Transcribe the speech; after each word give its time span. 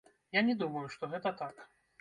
Я 0.37 0.41
не 0.47 0.55
думаю, 0.63 0.83
што 0.95 1.13
гэта 1.15 1.37
так. 1.47 1.55